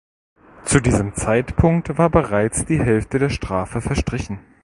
Zu 0.65 0.79
diesem 0.79 1.13
Zeitpunkt 1.13 1.95
war 1.99 2.09
bereits 2.09 2.65
die 2.65 2.79
Hälfte 2.79 3.19
der 3.19 3.29
Strafe 3.29 3.81
verstrichen. 3.81 4.39